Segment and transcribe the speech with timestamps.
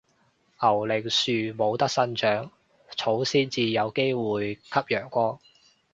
[0.59, 2.49] 牛令樹冇得生長，
[2.97, 5.37] 草先至有機會吸陽光